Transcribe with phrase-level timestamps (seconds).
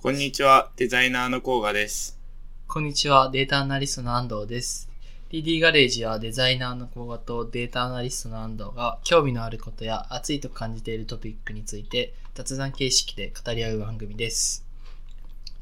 [0.00, 2.20] こんにちは、デザイナーの甲賀です。
[2.68, 4.88] こんにちは、データアナリストの安藤です。
[5.28, 14.64] DD ガレージはデザイナーの甲賀とデータアナリストの安藤が興味のあることや熱いと感じているトピックについて雑談形式で語り合う番組です。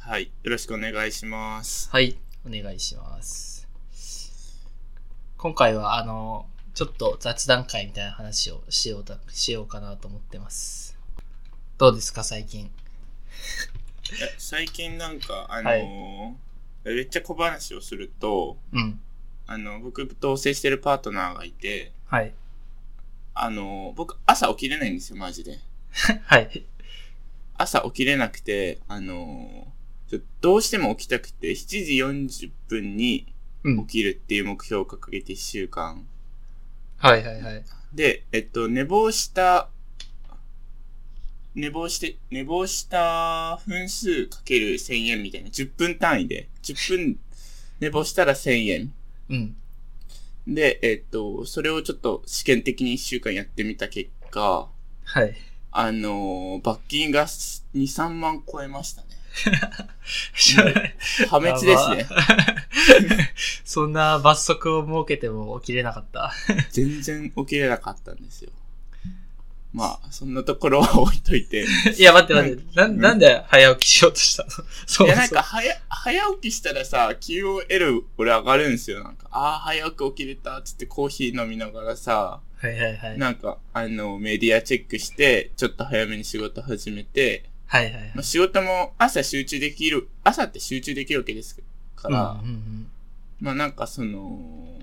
[0.01, 1.89] はい、よろしくお願いします。
[1.91, 3.67] はい、お願いします。
[5.39, 10.99] 今回はあの、ちょっと雑談会みたいな話をしようとしようかなと思ってます。
[11.79, 12.71] どうですか、最近？
[14.39, 16.35] 最近なんか、あのはいー
[16.85, 19.01] めっちゃ小話をすると、うん。
[19.49, 22.33] あの、僕同棲してるパートナーがいて、はい。
[23.35, 25.59] あのー僕朝起きれないんですよ、マジで。
[26.25, 26.65] はい。
[27.59, 29.77] 朝起きれなくて、あのー
[30.41, 31.93] どうしても起きたくて、7時
[32.49, 33.33] 40分に
[33.65, 33.87] うん。
[33.87, 36.07] 起きるっていう目標を掲げて1週間。
[36.99, 37.65] はいはいはい。
[37.93, 39.69] で、えっと、寝坊した、
[41.57, 47.19] 寝坊して、寝坊した分数かける1000円みたいな、10分単位で、10分
[47.81, 48.93] 寝坊したら1000円。
[49.31, 49.57] うん。
[50.47, 54.69] で、えっと、それをちょっと試験的に1週間やってみた結果、
[55.05, 55.35] はい。
[55.73, 59.09] あのー罰金が2、3万超えましたね。
[61.29, 62.07] 破滅ですね。
[63.65, 66.33] そんな罰則を設けても起きれなかった。
[66.71, 68.51] 全然起きれなかったんですよ。
[69.77, 71.67] まあ、そんなところは置いといて。
[71.99, 72.81] いや、待って待って。
[72.81, 74.51] な、なんで早起きしようとしたの？
[74.87, 79.05] そういや、なんか、早、早起きしたらさ、QOL 俺上がるんですよ。
[79.05, 83.19] なんか、ああ、早く起きれた、つってコーヒー飲みながらさ、はいはいはい。
[83.19, 88.23] なんか、あの、メディアチェックして、ちょっと早めに仕事始めて、はいはいはいまあ、。
[88.23, 91.61] 仕事も朝集中できる、朝って集中できるわけです
[91.95, 92.91] から、うんうん
[93.39, 94.79] まあなんかその、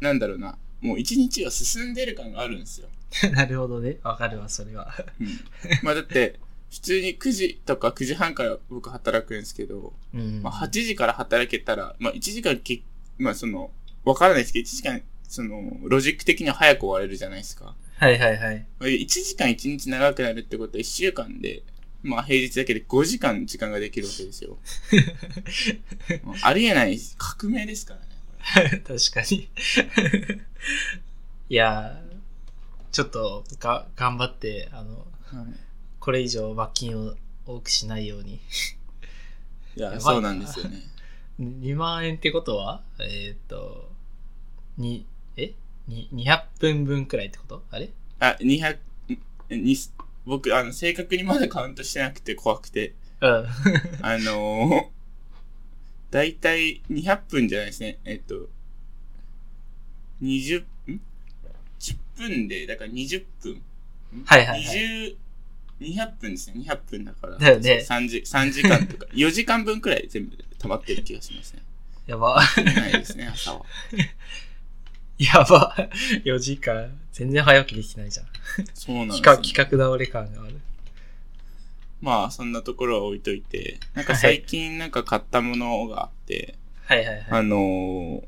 [0.00, 2.88] なんだろうな、もう一日が進んでる感があるんですよ。
[3.24, 3.98] うん、なるほどね。
[4.02, 4.92] わかるわ、それは。
[5.20, 5.28] うん。
[5.82, 6.38] まあだって、
[6.70, 10.42] 普通に9時とか9時半から僕働くんですけど、うん。
[10.42, 12.82] まあ、8時から働けたら、まあ、1時間け、
[13.16, 13.70] まあ、その、
[14.04, 17.74] わからないですけど、1時間、その、ロジック的には早く終われるじゃないですか。
[17.96, 18.66] はいはいはい。
[18.78, 21.62] まあ1時間1日長くなるってことは1週間で、
[22.02, 24.58] まあ、平日だけで5時間時間ができるわけですよ。
[26.42, 28.07] ありえない革命ですからね、こ
[28.86, 29.48] 確かに。
[31.50, 32.16] いやー、
[32.92, 35.38] ちょっとが、頑張って、あの、れ。
[35.38, 35.48] はい。
[36.00, 37.14] これ以上罰金を
[37.46, 38.40] 多くしないように。
[39.76, 40.82] いや、そうなんですよね。
[41.40, 43.90] 2万円ってことはえーっと、
[44.76, 45.52] に、え？
[45.86, 47.62] に ?200 分分くらいってこと？
[47.70, 47.90] あれ？
[48.18, 48.78] あ、200、
[49.50, 49.76] に、
[50.26, 52.94] 僕、あの、正確にまだカウントしてなくて怖くて。
[53.20, 53.46] うん。
[54.02, 54.84] あのー、
[56.10, 57.98] だいたい200分じゃないですね。
[58.04, 58.48] えっと、
[60.22, 61.00] 20、ん
[61.78, 63.54] ?10 分で、だから20分。
[63.54, 63.62] ん
[64.24, 64.76] はいはいはい
[65.10, 65.16] 20、
[65.80, 66.64] 200分ですね。
[66.66, 67.36] 200分だから。
[67.36, 71.62] だよね3時、3時間とか、 4時間分くらい全部で溜まってる気がしますね。
[72.06, 72.42] やば。
[72.56, 73.66] ないですね、朝は。
[75.18, 75.76] やば。
[76.24, 76.98] 4時間。
[77.12, 78.26] 全然早起きできてないじゃん。
[78.72, 80.60] そうなんです企よ、画、企画倒れ感がある。
[82.00, 87.26] まあ、そんなところは置いといて、なんか最近なんか買ったものがあって、はいはいはい。
[87.28, 88.22] あのー、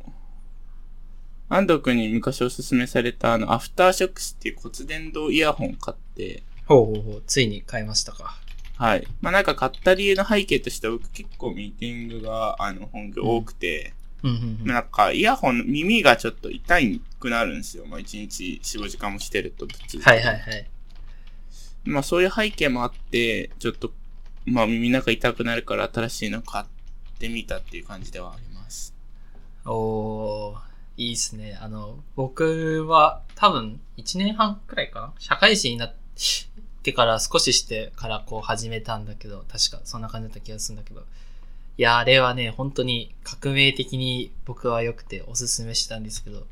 [1.48, 7.22] 安藤くんに昔おすすめされたあの、アフターショックスっていう骨伝導イヤホン買って、ほうほうほう。
[7.26, 8.38] ついに買いましたか。
[8.76, 9.06] はい。
[9.20, 14.64] まあなんか買った理由の背景としては僕結構ミーティングが、あの、本業多くて、うん。
[14.64, 17.86] なんかイヤホン、耳がちょっと痛いくなるんですよ。
[17.86, 20.66] まあ1日4、5時間もしてるとぶっつはいはいはい。
[21.84, 23.92] まあそういう背景もあって、ちょっと、
[24.46, 26.64] まあ耳の中痛くなるから新しいの買っ
[27.18, 28.94] てみたっていう感じではあります。
[29.64, 30.58] おー、
[30.96, 31.58] いいっすね。
[31.60, 35.12] あの、僕は多分1年半くらいかな？
[35.18, 35.94] 社会人になっ
[36.82, 41.04] てから少ししてからこう始めたんだけど、確かそんな感じだった気がするんだけど。
[41.78, 46.46] いや、あれはね、本当に革命的に僕は良くておすすめしたんですけど、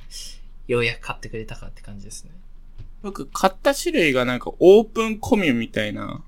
[0.68, 2.30] ようやく買ってくれたかって感じですね。
[3.02, 6.22] 僕買った種類がなんかオープンコミュみたいな、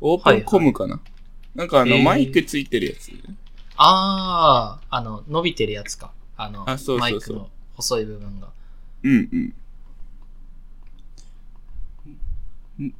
[0.00, 1.00] オープンコムかな、
[1.54, 3.10] なんかあのえーマイクついてるやつ。
[3.76, 6.12] あー、あの、伸びてるやつか。
[6.36, 8.48] あの、あそうそうそうマイクの細い部分が。
[9.02, 9.54] うん
[12.78, 12.86] うん。
[12.86, 12.94] ん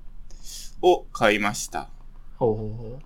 [0.83, 1.89] を買いました。
[2.37, 3.01] ほうほうほ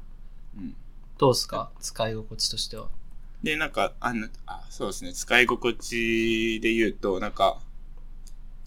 [0.56, 0.60] う。
[0.60, 0.74] うん
[1.18, 1.70] どうすか？
[1.80, 2.88] 使い心地としては。
[3.42, 7.60] で、なんか、あの、あ、そうですね、使い心地で言うと、なんか、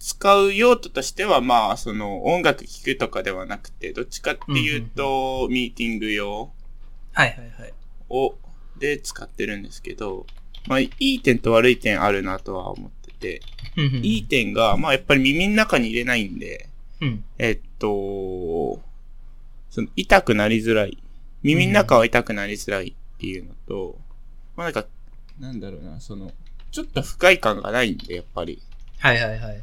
[0.02, 6.50] 使う用途としては、まあ、その、音楽聴くとかではなくて、どっちかっていうと、ミーティング用
[7.12, 7.72] はいはいはい。
[8.08, 8.34] を、
[8.80, 10.26] で使ってるんですけど、
[10.66, 13.42] まあ、いい点と悪い点あるなとは思ってて、
[14.02, 16.68] いい点が、まあ、やっぱり耳の中に入れないんで、
[17.00, 17.24] うん。
[17.38, 18.82] えっと、
[19.70, 20.98] その痛くなりづらい。
[21.44, 23.96] 耳の中は痛くなりづらいっていうのと、
[24.56, 24.84] まあなんか、
[25.38, 26.32] なんだろうな、その、
[26.72, 28.60] ちょっと不快感がないんで、やっぱり。
[28.98, 29.62] はいはいはい。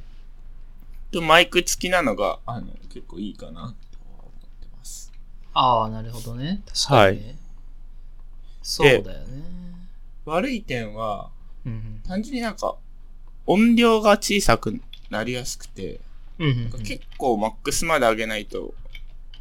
[1.12, 3.66] と、マイク付きなのが、あの、結構いいかな、とは
[4.22, 5.12] 思ってます。
[5.54, 6.62] ああ、なるほどね。
[6.66, 7.36] 確かにね。
[8.62, 9.44] そうだよね。
[10.26, 11.30] 悪い点は、
[11.66, 12.02] うんうん。
[12.08, 12.76] 単純になんか、
[13.46, 14.80] 音量が小さく
[15.10, 16.00] なりやすくて、
[16.38, 18.74] うんうんうんなんか結構マックスまで上げないと、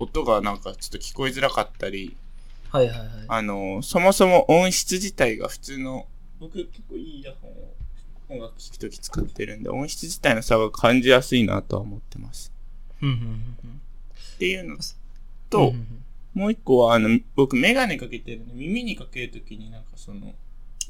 [0.01, 2.17] 音がなんかちょっと聞こえづらかったり、
[2.71, 3.09] はいはいはい。
[3.29, 6.07] あの、そもそも音質自体が普通の、
[6.41, 7.55] 僕結構いいイヤホンを
[8.29, 12.53] 音楽聴くとき使ってるんで、音質自体の差が感じやすいなとは思ってます。
[13.03, 13.81] うんうんうんうん
[14.37, 14.81] っていうのうん
[15.51, 16.05] と、うんうん
[16.35, 20.35] もう一個は、あの、僕メガネかけてるんで、耳にかけるときになんかその、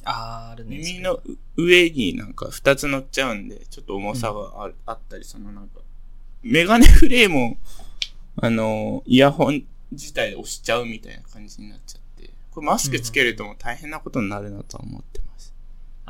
[0.04, 0.76] ああ、あるね。
[0.76, 1.20] 耳の
[1.56, 5.80] 上になんか二つ乗っちゃうんで、ちょっと重さがあ,、あったり、そのなんか、
[6.42, 7.56] メガネフレームを、
[8.36, 15.54] あの、イヤホン自体で押しちゃうみたいな感じになっちゃって、これマスクつけるともう大変なことになるなとは思ってます。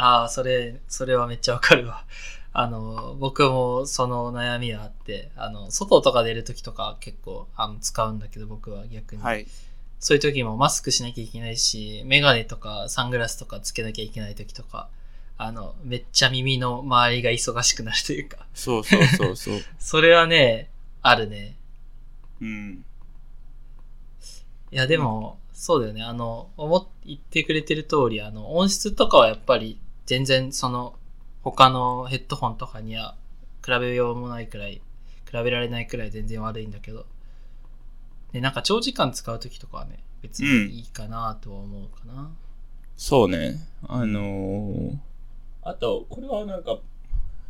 [0.00, 2.04] ああ、それ、それはめっちゃわかるわ。
[2.54, 9.22] あの、僕もその悩みはあって、あの、外とか出るときとか結構、あの、使うんだけど、僕は逆に。
[9.22, 9.46] はい。
[9.98, 14.88] そういう時もマスクしなきゃいけないし、メガネとかサングラスとかつけなきゃいけない時とか、
[15.36, 19.60] あの、めっちゃ耳の周りが忙しくなるというか、そうそうそうそう。
[19.80, 20.70] それはね、
[21.02, 21.56] あるね。
[22.40, 22.84] うん。
[24.70, 26.04] いや、でも、そうだよね。
[26.04, 30.94] あの、思っ、言ってくれてる通り、あの、音質とかはやっぱり、全然その、
[31.42, 33.14] 他のヘッドホンとかには、
[33.62, 34.80] 比べようもないくらい、
[35.30, 37.04] 比べられないくらい全然悪いんだけど、
[38.32, 42.30] で、なんか長時間使う時とかはね、別にいいかなとは思うかな。
[42.96, 43.60] そうね。
[43.86, 44.96] あのー、
[45.62, 46.78] あと、これはなんか、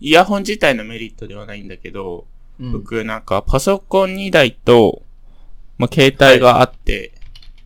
[0.00, 2.26] イヤホン自体のメリットではないんだけど、
[2.58, 2.72] うん。
[2.72, 5.02] 僕なんかパソコン2台と、
[5.78, 7.12] まあ、携帯があって、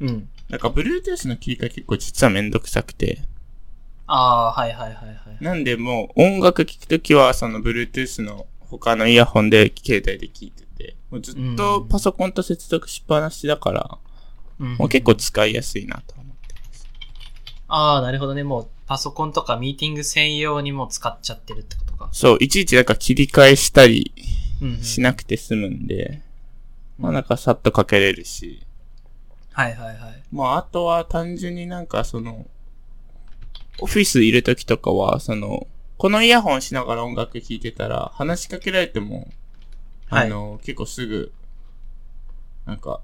[0.01, 0.29] うん。
[0.51, 3.23] なんか Bluetooth の切り替え結構実はめんどくさくて、
[4.15, 5.17] ああ、はいはいはいはい。
[5.41, 13.99] なんでもう音楽聴くときはその Bluetooth の他のイヤホンで携帯で聴いてて、もうずっとパソコンと接続しっぱなしだから、
[14.59, 16.87] うんもう結構使いやすいなと思ってます。
[17.69, 18.45] ああ、なるほどね。
[18.45, 22.11] もうパソコンとかミーティング専用にも使っちゃってるってことか。
[22.13, 24.13] そう、いちいちなんか切り替えしたり
[24.61, 24.83] うん、うん。
[24.83, 26.21] しなくて済むんで、
[26.99, 28.63] まあうんなんかさっとかけれるし、
[29.53, 30.23] はいはいはい。
[30.31, 32.47] まああとは単純になんかその、
[33.83, 35.67] オフィスいるときとかは、その、
[35.99, 39.29] このイヤホンしながら音楽聴いてたら、話しかけられても、
[40.09, 41.33] あの、結構すぐ、
[42.65, 43.01] なんか、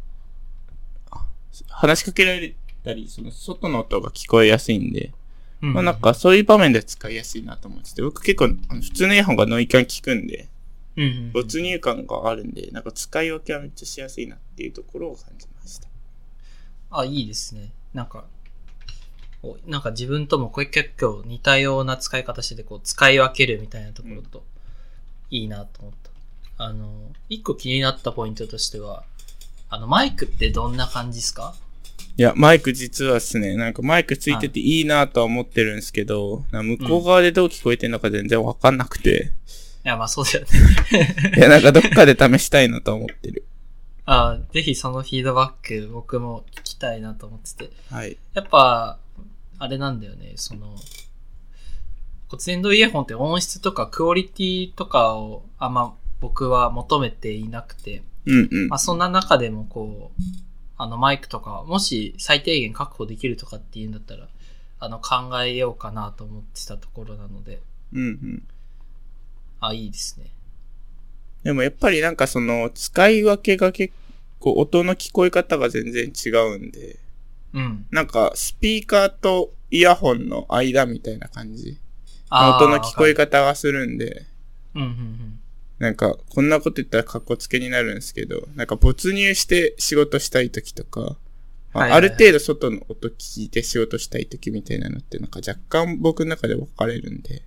[1.10, 1.26] あ
[1.68, 2.54] 話しかけられ
[2.84, 5.12] たり、その、外の音が聞こえやすいんで、
[5.62, 10.48] うんまあなんかそういう場面で使いやすいなと思ってて、僕結構、あの普通のイヤホンがノイキャン聞くんで、
[10.96, 15.88] うんうんうん、没入感があるんで、なんか使い分けはめっちゃしやすいなっていうところを感じました。
[16.90, 17.72] あ、いいですね。
[17.92, 18.37] なんか、お
[19.66, 24.42] なんか自分ともこれ結構似たような使い方してて、こう、使い分けるみたいなところと、
[25.30, 25.92] いいなと思っ
[26.56, 26.64] た。
[26.64, 26.90] あの、
[27.28, 29.04] 一個気になったポイントとしては、
[29.70, 31.54] あの、マイクってどんな感じですか？
[32.16, 39.30] いや、マイク実はですね、なんかマイクついてていいなとは思ってるんですけど、向こう側でどう聞こえてるのか全然わかんなくて、
[39.84, 41.14] いや、まあそうだよね。
[41.38, 43.44] いや、なんかどっかで試したいなと思ってる。
[44.04, 47.70] あぜひそのフィードバック僕も聞きたいなと思ってて。
[47.90, 48.16] はい。
[48.34, 48.98] やっぱ、
[49.58, 50.76] あれなんだよね、その、
[52.28, 60.22] 骨伝導イヤホンって音質とかクオリティとかをあんま僕は求めていなくて、うんうんまあそんな中でもこう、
[60.76, 64.28] あのマイクとか、もし最低限確保できるとかっていうんだったら、
[64.80, 67.60] あの考えようかなと思ってたところなので、
[67.92, 68.42] うんうん。
[69.60, 70.26] あ、いいですね。
[71.42, 73.94] でもやっぱりなんかその、使い分けが結
[74.38, 76.98] 構音の聞こえ方が全然違うんで、
[77.54, 77.86] うん。
[77.90, 81.78] なんかスピーカーとイヤホンの間みたいな感じ。
[82.30, 84.26] 音の聞こえ方がするんで、る
[84.74, 85.40] うんうんうん。
[85.78, 91.16] なんか、こんなこと言ったら格好つけになるんですけど、なんか没入して仕事したい時とか、
[91.72, 97.42] まあはいはいはいある程度外の音聞いて仕事したい時みたいなのってなんか若干僕の中で分かれるんで、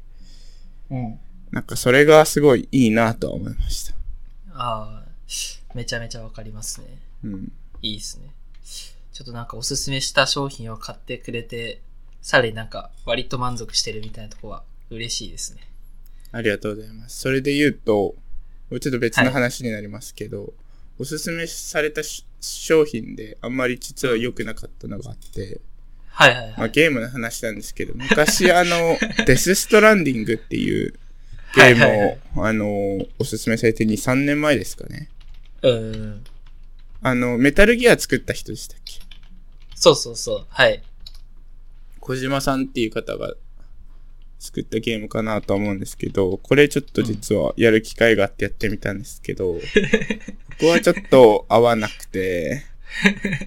[0.90, 1.20] うん。
[1.52, 3.96] なんかそれがすごいいいなとは思いました。
[4.54, 5.04] ああ、
[5.74, 6.88] めちゃめちゃわかりますね。
[7.26, 7.52] うん。
[7.82, 8.30] いいですね。
[9.22, 11.84] ちょっとなんかおすすめした商品を買ってくれて、
[12.24, 15.62] さらになんか割と満足してるみたいなとこは嬉しいですね。
[16.32, 17.20] ありがとうございます。
[17.20, 18.16] それで言うと、
[18.72, 20.54] ちょっと別の話になりますけど、
[20.98, 25.62] おすすめされたし商品であんまり実は良くなかったのがあって、
[26.10, 26.72] はいはいまあ、はい。
[26.72, 28.98] ゲームの話なんですけど、昔あの、
[29.28, 30.96] デスストランディングっていう
[31.56, 35.10] ゲームを、はいはいはいあの、おすすめされて2、3年前ですかね。
[35.62, 36.24] うん。
[37.04, 38.76] あの、メタルギア作った人でした
[39.82, 40.46] そうそうそう。
[40.48, 40.80] はい。
[42.00, 43.34] 小島さんっていう方が
[44.38, 49.60] 作ったゲームかなとは思うんですけど、これちょっと実はやる機会があってやってみたんですけど、
[50.62, 52.64] 僕はちょっと合わなくて、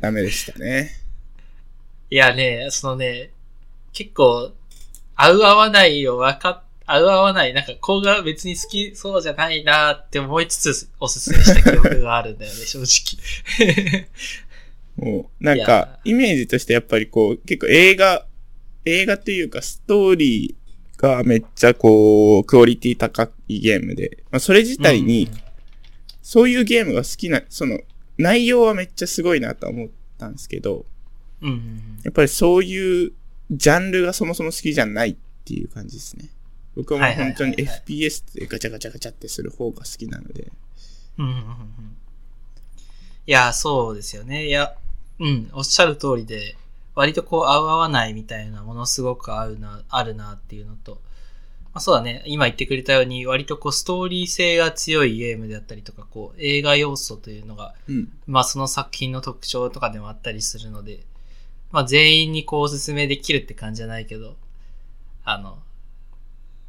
[0.00, 0.90] ダメでしたね。
[2.10, 3.30] いやね、そのね、
[3.92, 4.52] 結構、
[5.14, 14.08] 合う合わないを分かっ、合う合わない、なんか、こうが別に好きそうじゃないなって思いつつ、おすすめした記憶があるんだよね、正直。
[15.04, 18.26] もう、なんか、イメージとしてやっぱりこう、結構映画、
[18.86, 25.28] 映画というかストーリーがめっちゃこう、クオリティ高いゲームで、まあそれ自体に、
[26.22, 27.80] そういうゲームが好きな、その、
[28.16, 30.86] 内容はめっちゃすごいなとは思ったんですけど、
[31.42, 31.98] うん。
[32.02, 33.12] やっぱりそういう
[33.50, 36.30] ジャンルがそもそも好きじゃないっていう感じですね。
[36.76, 40.50] 僕はもう本当に FPS でガチャガチャガチャってする方が好きなので。
[41.18, 41.96] うんうんうんうん
[43.26, 44.48] いや、そうですよね。
[44.48, 44.74] いや、
[45.20, 46.56] うん、おっしゃる通りで、
[46.94, 51.00] 割とこう、合う合わないみたいな、ものすごく合うな、あるなっていうのと、
[51.74, 58.12] まあ、そうだね、今言ってくれたように、割とこう、ストーリー性が強いゲームであったりとか、こう、映画要素というのが、うん。
[58.26, 61.04] まあ、その作品の特徴とかでもあったりするので、
[61.72, 64.36] まあ、全員にこう、おすすめできるって感じじゃないけど、
[65.24, 65.58] あの、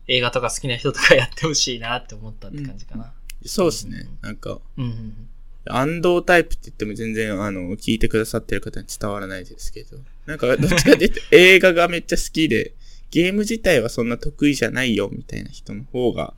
[0.08, 3.14] 映画とか好きな人とかやってほしいなって思ったって感じかな。
[3.46, 4.08] そうですね。
[4.22, 5.30] なんか、うん、うん、うん。
[5.67, 9.98] 安動タイプって言っても全然、あの、聞いてくださってる方に伝わらないですけど。
[10.25, 12.74] なんか、どっちかっていうと映画がめっちゃ好きで、
[13.12, 16.34] ゲーム自体はそんな得意じゃないよみたいな人の方が。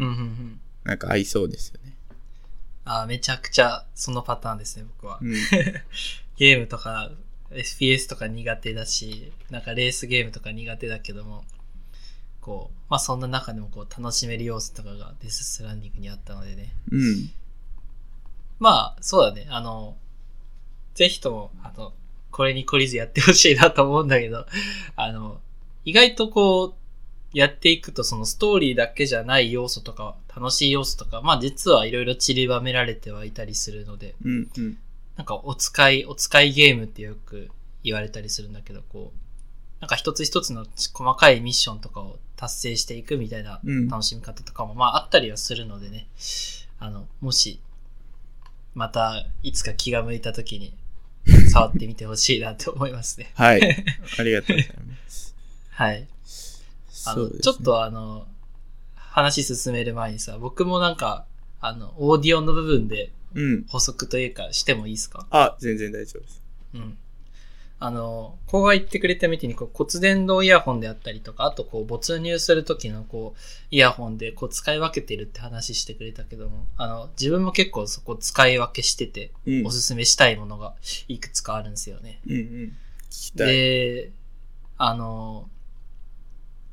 [0.84, 1.94] なんか合いそうですよね。
[2.86, 5.26] あーめちゃくちゃそのパターンですね、僕はう。
[5.28, 5.34] ん。
[6.38, 7.12] ゲームとか、
[7.52, 11.44] FPS とか苦手だし、なんかレースゲームとか苦手だけども、
[12.42, 16.74] こう、まあそんな中でもこう楽しめる要素とかがデスストランディングにあったのでね。
[16.92, 17.30] うん。
[18.60, 19.96] まあ、そうだね、あの、
[20.96, 21.94] ぜひとも、あの、
[22.32, 24.46] これに懲りずやってほしいなと思うんだけど、
[24.96, 25.42] あの、
[25.86, 26.74] 意外とこう、
[27.34, 34.50] やっていくとそのストーリーだけじゃない要素とか、楽しい要素とか、まあ実はいろいろ散りばめられてはいたりするので、うん。
[34.58, 34.78] うん。
[35.18, 37.50] なんかお使い、お使いゲームってよく
[37.84, 46.08] 言われたりするんだけど、こう、なんか一つ一つの細かいミッションとかを達成していくみたいなうん楽しみ方とかも、まああったりはするのでね、
[46.80, 47.60] あの、もし、
[48.78, 50.72] またいつか気が向いた時に
[51.52, 53.32] 触ってみてほしいなと思いますね。
[53.34, 53.62] はい。
[54.20, 55.36] ありがとうございます。
[55.72, 56.08] はい。
[57.08, 58.28] あの、ねちょっ、とあの、
[58.96, 61.26] 話進める前にさ、僕もなんか、
[61.60, 63.66] あの、オーディオの部分でうん。
[63.68, 65.26] 補足というかしてもいいですか？
[65.32, 66.42] あ、全然大丈夫です。
[66.76, 66.98] うん。
[67.80, 79.68] あの、こうが言ってくれたみたいに、こう骨伝導イヤホンであったりとか、あとこう没入するときのこう、イヤホンでこう使い分けてるって話してくれたけども、あの、自分も結構そこ使い分けしてて、うん。
[79.68, 80.74] おすすめしたいものが
[81.08, 82.20] いくつかあるんですよね。
[82.26, 82.74] うんうん。
[83.36, 84.12] で、
[84.78, 85.48] あの、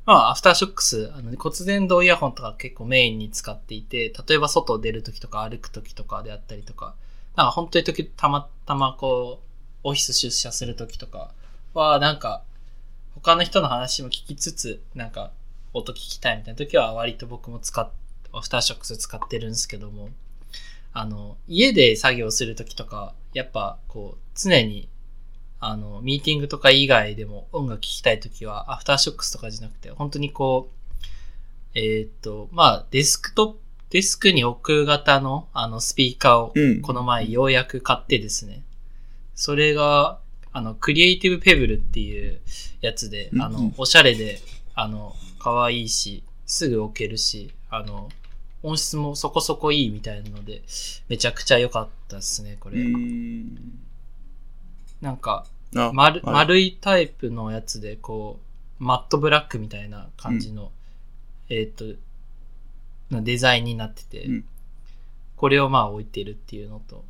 [0.05, 6.95] まあ、アフターショックス、あの骨伝導イヤホンとか結構メインに使っていて、例えば外出るときとか歩くときとかであったりとか、
[7.35, 9.44] なんか本当に時たまたまこう、
[9.85, 11.31] オフィス出社するときとか
[11.73, 12.43] は、なんか、
[13.13, 15.31] 他の人の話も聞きつつ、なんか、
[15.73, 17.89] 音聞きたいみたいな時は割と僕も使っ、
[18.33, 20.09] アフターショックス使ってるんですけども、
[20.93, 24.89] あの、家で作業するときとか、やっぱこう、常に
[25.59, 30.89] あの、ミーティングとか以外でも音楽聴きたいときは、アフターショックスとかじゃなくて、本当にこう、
[31.73, 36.81] えーっと、まあ、デスクトップ、デスクに置く型の、あの、スピーカーを、うん。
[36.81, 38.63] この前ようやく買ってですね。
[39.35, 40.19] それが、
[40.53, 42.39] あの、クリエイティブペブルっていう
[42.81, 43.63] やつで、あうんうん。
[43.69, 44.39] の、おしゃれで、
[44.73, 48.09] あの、可愛いし、すぐ置けるし、あの、
[48.63, 50.63] 音質もそこそこいいみたいなので、
[51.07, 52.83] めちゃくちゃ良かったですね、こうれ。
[55.01, 56.33] なんか、あ丸はい。
[56.33, 58.39] 丸いタイプのやつで、こ
[58.79, 60.71] う、マットブラックみたいな感じの、
[61.49, 61.99] えーっと、
[63.11, 64.45] のデザインになってて、うん。
[65.35, 67.03] これをまあ置いてるっていうのと、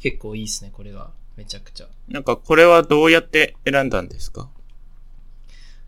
[0.00, 1.10] 結構いいですね、これが。
[1.36, 1.86] めちゃくちゃ。
[2.08, 4.48] なんかこれはどうやって選んだんですか？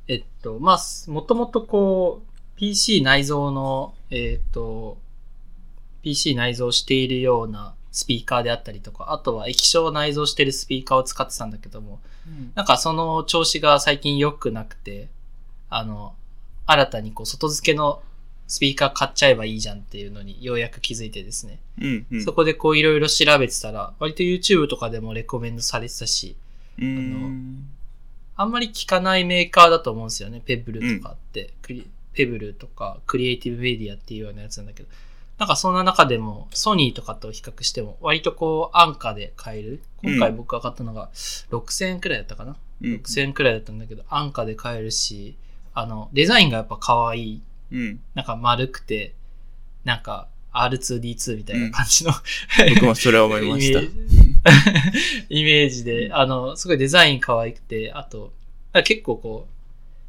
[0.08, 4.98] えっと、まあ、すもともとこう、PC 内蔵の、えっと、
[6.02, 12.00] PC 内蔵しているようなスピーカーであったりとか、あとは液晶を内蔵しているスピーカーを使ってたんだけども、
[12.54, 15.08] なんかその調子が最近良くなくて、
[15.70, 16.14] あの、
[16.66, 18.02] 新たにこう外付けの
[18.46, 21.60] スピーカー買っちゃえばいいじゃんっていうのにようやく気づいてですね。
[21.80, 22.24] うんうん。
[22.24, 26.36] そこでこういろいろ調べてたら、割と YouTube とかでもレコメンドされてたし、
[26.78, 27.68] うーん。
[28.36, 30.42] あんまり効かないメーカーだと思うんですよね。
[30.44, 31.54] ペブルとかって。
[31.62, 34.88] クリペブルとかクリエイティブメディアっていうようなやつなんだけど。
[35.38, 39.82] なんかそんな中でも、ソニーとかと比較しても、割とこう、安価で買える。
[40.02, 41.10] 今回僕が買ったのが、
[41.50, 42.56] 6000円くらいだったかな。
[42.82, 42.94] うん。
[42.96, 45.34] 6000円くらいだったんだけど、安価で買えるし、
[45.74, 47.42] あの、デザインがやっぱ可愛い。
[47.72, 48.00] うん。
[48.14, 49.14] なんか丸くて、
[49.84, 52.12] なんか R2D2 みたいな感じの、
[52.74, 53.90] 僕もそれは思いましたイ
[55.42, 55.66] メ。
[55.66, 58.32] ージで、あの、すごいデザイン可愛くて、あと、
[58.84, 59.54] 結構こう、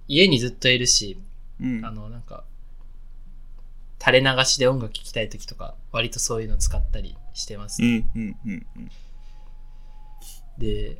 [0.08, 1.18] 家にずっといるし、
[1.60, 1.92] うんあ。
[1.92, 2.44] の、なんか、
[4.00, 8.10] 垂れ流しで音楽聴きたい時とか、割とそういうの使ったりしてます、うん。
[8.16, 8.38] うん。
[8.46, 8.66] うん。
[8.78, 8.92] うん。
[10.58, 10.98] で、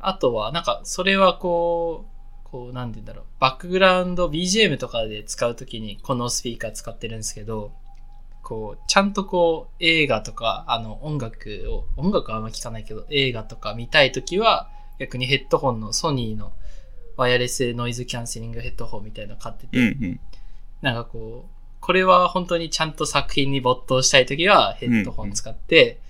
[0.00, 2.09] あとは、なんか、それはこう、
[2.50, 7.72] こう、なんて言うんだろう、バックグラウンド BGM とかで使うときに、このスピーカー使ってるんですけど、
[8.42, 16.52] こう、ちゃんとこう、映画とか、あの、音楽を、音楽はあんま聞かないけど、映画とか見たいときは、逆にヘッドホンのソニーの
[17.16, 19.84] ワイヤレスノイズキャンセリングヘッドホンみたいなの買ってて、うん。
[19.84, 20.20] うん。
[20.82, 26.00] なんかこう、これは本当にちゃんと作品に没頭したいときはヘッドホン使って、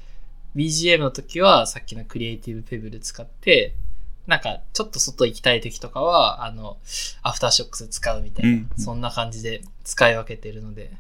[0.56, 3.75] BGM の時はさっきのクリエイティブペブル使って、
[4.27, 6.77] なんかちょっと外行きたい時とかは、あの、
[7.23, 10.93] アフターショックス使うみたいな、うんそんな感じで使い分けてるので、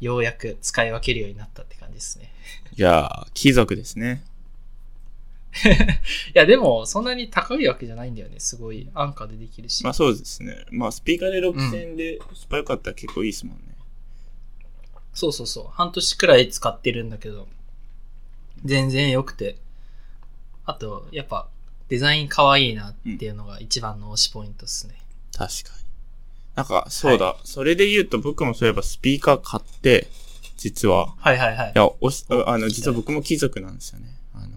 [0.00, 2.32] ようやく使い分けるようになったって感じですね。
[2.76, 4.24] いやー、貴族ですね。
[5.62, 5.66] い
[6.34, 8.38] や、でもそんなに高いわけじゃないんだよね。
[8.38, 9.84] すごい安価でできるし。
[9.84, 10.64] まあそうですね。
[10.70, 13.62] まあスピーカーで6000円でスパ良かったら結構いいですもんね。
[15.12, 15.66] そうそうそう。
[15.72, 17.48] 半年くらい使ってるんだけど、
[18.64, 19.56] 全然良くて。
[20.64, 21.48] あと、やっぱ、
[21.90, 24.94] デザイン可愛いなっていうのが一番の推しポイントですね。
[25.36, 25.80] 確かに。
[26.54, 30.06] なんか、そうだ、それで言うと僕もそういえばスピーカー買って、
[30.56, 31.14] 実は。
[31.18, 31.78] はいはいはいい。
[31.78, 34.14] や、おし、おあの、実は僕も貴族なんですよね。
[34.34, 34.48] あの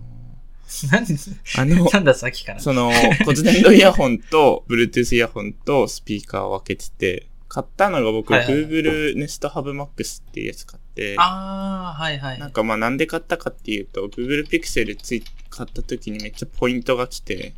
[0.91, 2.59] なんで、ー、あの、なんださっきから。
[2.59, 2.91] その、
[3.25, 12.39] 骨伝導イヤホンと、Bluetooth イヤホンとスピーカーを分けてて、買ったのが僕、はいはいはい Google Nest Hub Max っていうやつ買って、あー、はいはい。
[12.39, 17.53] なんかまあなんで買ったかっていうと、Google Pixel つい、買った時にめっちゃポイントが来て、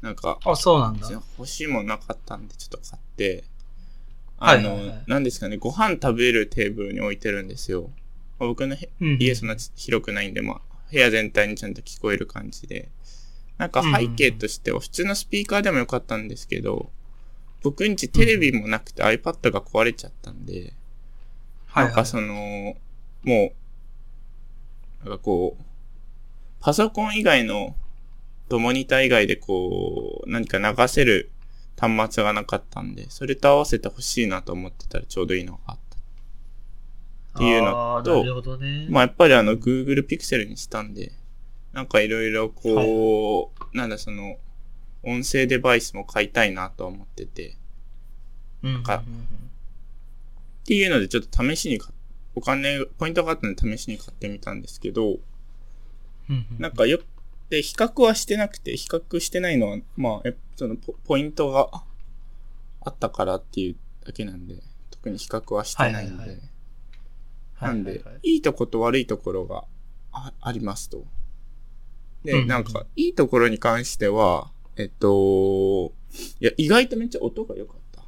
[0.00, 1.10] なんか、あ、そうなんだ。
[1.10, 3.44] 欲しいもんなかったんでちょっと買って、
[4.38, 7.90] あの、はいはいはいなんですかね、ご飯食べるテーブルに置いてるんですよ。
[8.38, 12.88] まあ僕のへうん家そんな広くないんで、まあ、部屋全体にちゃんと聞こえる感じで。
[13.58, 16.90] なんか背景としては普通のスピーカーでもよかったんですけど、
[17.62, 22.76] 僕んちテレビもなくて iPad が壊れちゃったんで、はいはいなんかその、
[23.22, 23.52] も
[25.04, 25.64] う、なんかこう、
[26.60, 27.76] パソコン以外の、
[28.48, 31.30] とモニター以外でこう、何か流せる
[31.78, 35.80] 端末がなかったんで、それと合わせて欲しいなと思ってたらちょうどいいのがあった。
[37.36, 38.02] っていうの
[38.42, 38.86] とね。
[38.90, 41.12] まあやっぱりあの Google Pixel にしたんで、
[41.72, 44.36] なんかいろいろこう、なんだその、
[45.02, 47.56] 音声デバイスも買いたいなと思ってて、
[48.62, 49.02] うんかっ
[50.66, 51.80] ていうのでちょっと試しに
[52.34, 55.18] お金、ポイントがあったので試しに買ってみたんですけど、
[56.58, 57.00] なんかよ、
[57.48, 61.68] で、比較はしてなくて、比較してないのは、まあ、えそのポ、ポイントが
[62.82, 66.38] あったからっていうだけなんで、特に比較はしてないんで、
[67.60, 68.00] なんで、はい。
[68.04, 69.64] はいとこと悪いところが
[70.12, 71.04] あありますと。
[72.24, 75.92] で、なんか、いいところに関しては、えっと、
[76.40, 78.02] いや、意外とめっちゃ音が良かった。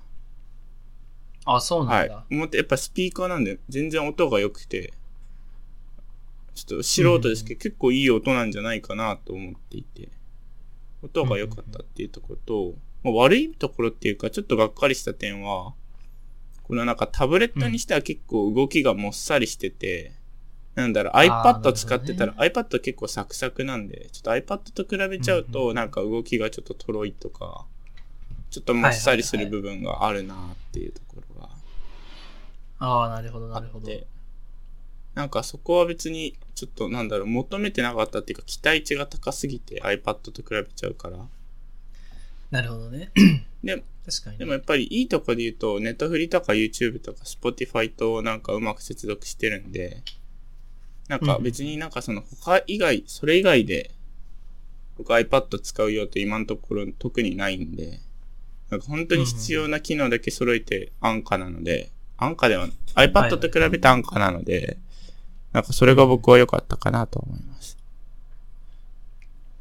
[1.45, 2.25] あ、そうなはいんだ。。
[2.31, 4.93] 思って、やっぱスピーカーなんで、全然音が良くて、
[6.55, 10.09] ちょっと素人ですけど、結構いい音なんじゃないかなと思っていて、
[11.03, 15.75] 音が良かったっていうところと、まあ、悪いところっていうか、ちょっとがっかりした点は、
[16.63, 20.13] このなんかタブレットにしては結構動きがもっさりしてて、
[20.75, 27.67] なんだろう、iPad ど使ってたら、iPad 結構サクサクなんで、ちょっと iPad と比べちゃうと、なんか動きがちょっととろいとか、
[28.51, 31.49] ちょっともっさりする部分があるなっていうところが
[32.79, 33.85] ああ、なるほど、あなるほど。
[33.85, 34.07] って、
[35.15, 41.19] なんかそこは別に、ちょっとなんだろう、求めてなかったっていうか、期待値が高すぎて iPad と比べちゃうから。
[42.51, 43.11] なるほどね。
[43.65, 44.39] で確かにね。
[44.41, 50.03] でもやっぱりいいとこで言うと、ネットフリとか YouTube とか Spotify となんかうまく接続してるんで、
[51.12, 53.90] なんか別になんかその他以外、それ以外で、
[54.96, 58.01] 僕 iPad 使うよと今のところ特にないんで、
[58.70, 64.79] なんか本当に必要な機能だけ揃えて安価なので、安価では、iPad と比べて安価なので、
[65.53, 67.77] なんかそれが僕は良かったかなと思います。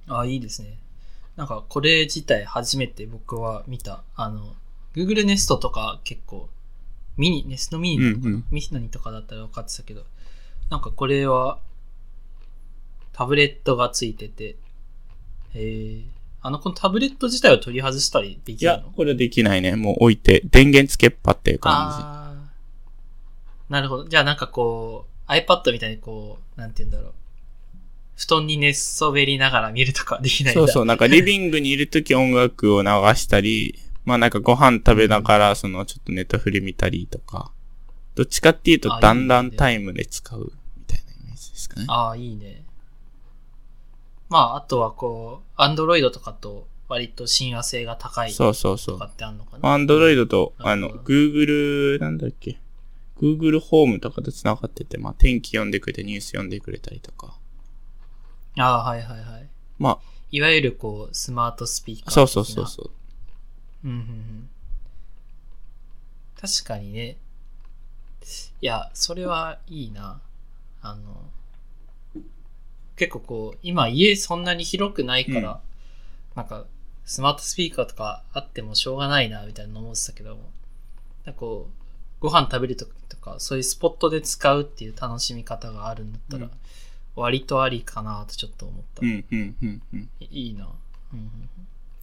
[0.07, 0.77] あ、いいですね。
[1.35, 4.03] なんか、これ自体初めて僕は見た。
[4.15, 4.55] あの、
[4.95, 6.47] Google Nest とか結構、
[7.17, 10.05] ミニ、Nest ミニとか、うんうんミニとかだったら分かってたけど、
[10.71, 11.59] なんかこれは、
[13.11, 14.55] タブレットがついてて、
[15.53, 16.01] へえ、
[16.41, 19.75] あの、このタブレット自体を取り外したりでいやきるの、これできないね。
[19.75, 24.05] もう置いて、電源つけっぱっていう感ああー、なるほど。
[24.05, 27.13] じゃあなんかこう、iPad みたいにこう、なんて言うんだろう。
[28.15, 37.51] 布団に寝そべりながら見るとかできないそうそう、なんかリビングにいるとき音楽を流したり、まあなんかご飯食べながら、そのちょっとネットフリ見たりとか、
[38.15, 40.53] どっちかっていうとあだんだんタイムで使う
[41.61, 41.85] ですかね。
[41.89, 42.63] ああ、いいね。
[44.29, 49.11] まあ、あとはこう、Android とかと割と親和性が高いそうそうそうとか。
[49.11, 52.59] ってあるのかなアンドロイドと、あの、Google、なんだっけ。
[53.17, 57.37] Google ホームとかと繋がってて、まあ天気読んでくれてニュース読んでくれたりとか。
[58.57, 59.49] ああ、はいはいはい。
[59.77, 59.99] ま
[60.31, 62.27] いわゆるこう、スマートスピーカーあ、的な。
[62.27, 62.91] そうそうそうそう。
[63.85, 64.49] うんうんうん。
[66.39, 67.17] 確かにね。
[68.61, 70.21] いや、それはいいな。
[70.81, 71.29] あの、
[72.95, 75.57] 結構こう、今家そんなに広くないから、うん
[76.35, 76.65] なんか、
[77.03, 80.49] スマートスピーカーとかあってもしょうがないな、みたいなの思ってたけども、
[81.25, 81.83] なんかこう、
[82.21, 86.51] ご飯食べるときとか、そういうスポットで使うっていう楽しみ方があるんだったら、うん
[87.15, 89.01] 割とありかなとちょっと思った。
[89.01, 90.09] うん、うん、うん、うん。
[90.21, 90.65] いいな。
[91.13, 91.49] うんうんうん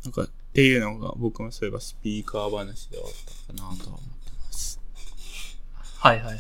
[0.05, 3.13] なんか、っていうのが、僕もそういえばスピーカー話ではあっ
[3.49, 4.81] たかなとは思ってます。
[5.97, 6.39] はいはいはい。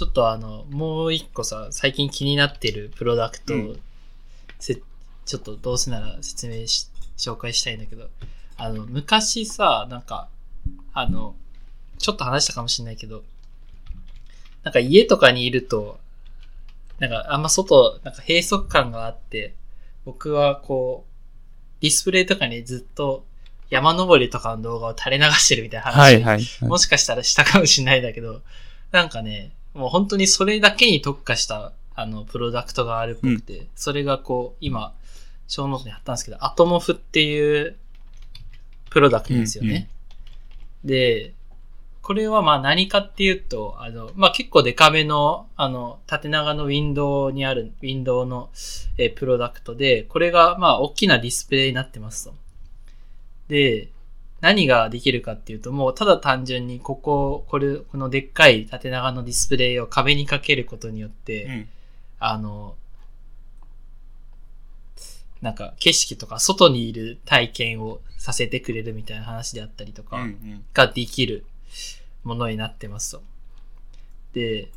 [0.00, 3.80] ちょっとあの、もう一個さ、最近気になってるプロダクトを、うん
[4.58, 4.80] せ
[5.26, 8.08] ちょっとどうせなら説明し、紹介したいんだけど、
[8.56, 10.30] あの、昔さ、なんか、
[10.94, 11.34] あの、
[11.98, 13.24] ちょっと話したかもしれないけど、
[14.62, 15.98] なんか家とかにいると、
[16.98, 19.54] なんかあんま外、なんか閉塞感があって、
[20.06, 23.26] 僕はこう、ディスプレイとかにずっと
[23.68, 26.44] 山登りとかの動画を垂れ流してるみたいな話をはい、はい。
[26.62, 28.40] もしかしたらしたかもしれないんだけど、
[28.92, 34.94] なんかね、もう本当にそれだけに特化した、あの、プロダクトがあるっぽくて、それがこう、今、
[35.48, 37.76] ショーノートに貼ったんですけど、 Atmoph っていう
[38.90, 39.88] プロダクトですよね。
[40.84, 41.34] で、
[42.02, 48.50] これはまあ何かっていうと、あの、まあ結構デカめの、あの、縦長のウィンドウにある、ウィンドウの、
[48.96, 52.34] えープロダクトで、これがまあ大きなディスプレイになってますと。
[53.48, 53.90] で、
[54.40, 61.68] 何ができるかっていうと、もうただ単純にここ、これ、このでっかい縦長のディスプレイを壁にかけることによって、うん。
[62.18, 62.74] あの、
[65.42, 70.26] なんか景色とか外にいる体験をさせてくれるみたいな話であったりとか。
[70.74, 71.44] ができる
[72.24, 73.22] ものになってますと。
[74.32, 74.68] で、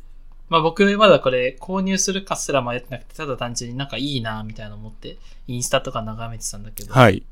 [0.48, 7.22] まあ僕まだこれ購入するかすら迷ってなくて、ただ単純になんかいいなみたいなの思って、インスタとか眺めてたんだけど、はい。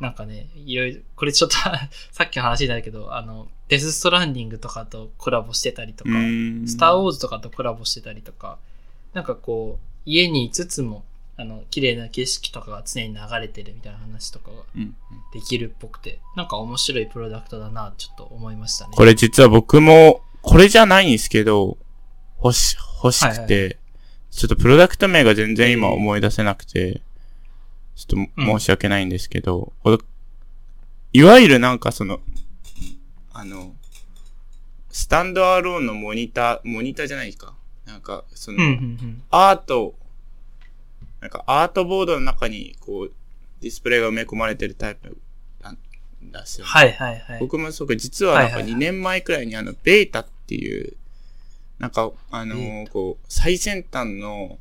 [0.00, 1.56] なんかね、いろいろ、これちょっと
[2.10, 6.10] さっきの話だけど、あの、デスストランディングとかとコラボしてたりとか、
[6.66, 8.58] スターウォーズとかとコラボしてたりとか、
[9.12, 11.04] なんかこう、家にいつつも、
[11.36, 14.94] あの、綺麗な景色とかが常に流れてるみたいな話とかがうんうん。
[15.32, 18.92] できるっぽくて、なんか面白いプロダクトだな、ちょっと思いましたね。
[18.96, 21.76] これ実は僕も、これじゃないんですけど、
[22.42, 23.76] 欲し、欲しくて、はい。
[24.30, 27.02] ちょっとプロダクト名が全然今思い出せなくて、
[27.94, 29.98] ちょっとうん申し訳ないんですけど、これ
[31.12, 32.20] いわゆるなんかその、
[33.32, 33.74] あの、
[34.90, 37.54] スタンドアローンのモニター、モニターじゃないか。
[37.86, 38.76] なんか、その、うん、うん、う
[39.06, 39.22] ん。
[39.30, 39.94] アート、
[41.20, 43.12] なんかアートボードの中にこう、
[43.60, 45.18] ディスプレイが埋め込まれてるタイプ
[45.62, 46.70] なんですよ、ね。
[46.70, 47.40] はい、はい、はい。
[47.40, 50.96] 僕もそうか、実はなんかはいはいはい2年前くらいにあの、ベータっていう、
[51.78, 54.58] なんか、あのベーこう、最先端の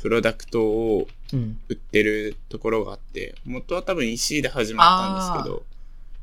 [0.00, 1.08] プロダクトをうん。
[1.32, 5.62] 売ってるところがあって、元は多分 EC で始まったんですけど、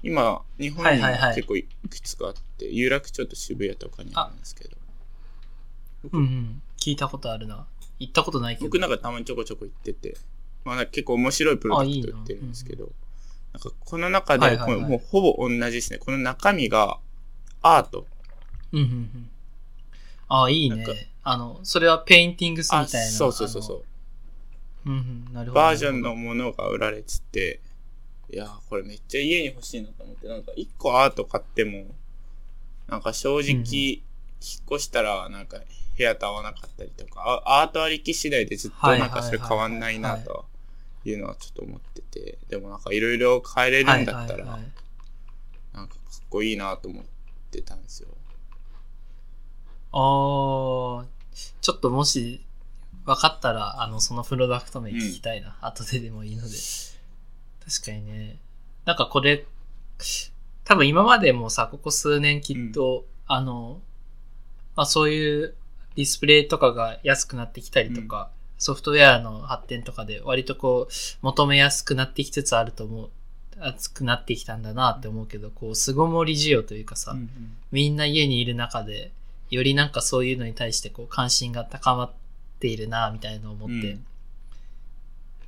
[0.04, 1.02] 今、日本に
[1.36, 4.78] 結構いくつかあって、有楽町と渋谷とかにあるんですけど、
[6.14, 6.62] うん、うん。
[6.78, 7.66] 聞いたことあるな。
[8.00, 8.68] 行ったことないけど。
[8.68, 10.18] 僕なんかたまにちょこちょこ行ってて、
[10.64, 12.90] まあ結構面白いプロダクあいいなト売ってるんですけど、
[13.54, 16.00] なんかこの中で、もうほぼ同じですね。
[16.00, 17.00] この中身が
[17.62, 18.06] アート。
[18.74, 19.30] うん、うん、うん。
[20.28, 20.86] あ、いいね。
[21.24, 23.12] あの、それは paintings みあ、たいな。
[23.12, 23.84] そうそうそうそう。
[24.86, 24.90] う。
[24.90, 25.62] うん、うん、なるほど。
[25.62, 27.62] バージョンのものが売られてて、
[28.32, 31.86] いやー、これめっちゃ家に欲しいなと思って、なんか一個アート買っても、
[32.88, 35.58] なんか正直、うん引っ越したら、なんか
[35.98, 40.46] 部屋と合わなかったりとか、あアートありき次第でずっとなんかそれ変わんないなと
[41.04, 47.04] いうのはちょっと思ってて、でもなんかいろいろ変えれるんだったら、なんかかっこいいなと思っ
[47.50, 48.10] てたんですよ。
[49.94, 51.06] あー
[51.62, 52.46] ちょっともし
[53.06, 55.56] 分かったら、あの、そのプロダクト名聞きたいな。
[55.62, 56.56] 後ででもいいので。
[57.66, 58.38] 確かにね。
[58.86, 59.46] なんかこれ、
[60.64, 63.80] 多分今までもさ、ここ数年きっと、あの、
[64.76, 65.56] まあそういう
[65.96, 73.10] ディスプレイとかが安くなってきたりとか、ソフトウェアの発展とかで割とこう、求めやすくなってきつつあると思うん
[73.60, 77.30] 暑くなってきたんだなって思うけど、こう、巣ごもり需要というかさ、うん
[77.72, 79.12] みんな家にいる中で、
[79.50, 82.12] よりなんかそういうのに対してこう関心が高まっ
[82.60, 84.06] ているな、みたいなのを思って、うん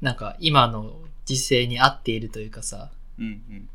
[0.01, 0.93] なんか今の
[1.25, 3.69] 時勢に合っているというかさ、うんうん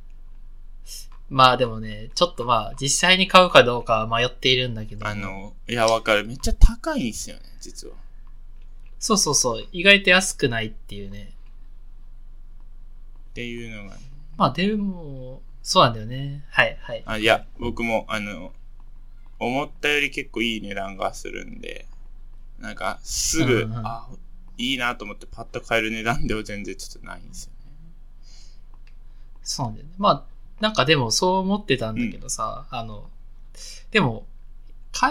[1.30, 6.26] まあでもね、ちょっとまあ実際に買うかどうかは迷っているんだけど、あの、いや、わかる。
[6.26, 7.94] めっちゃ高いんですよね、実は。
[8.98, 11.32] そうそうそう、意外と安くないっていうね。
[13.30, 13.96] っていうのが、
[14.36, 16.44] まあでも、そうなんだよね。
[16.50, 17.02] はいはい。
[17.06, 18.52] あいや、僕も、あの、
[19.38, 21.86] 思ったより結構いい値段がするんで、
[22.62, 24.08] なんか、すぐ、うんうんあ、
[24.56, 27.58] いいなと思ってパッと買える値段では全然ちょっとないんですよね。
[29.42, 29.92] そうなんだよね。
[29.98, 30.22] まあ、
[30.60, 33.10] なんかでもそう思ってたんだけどさ、あの、
[33.90, 34.26] でも、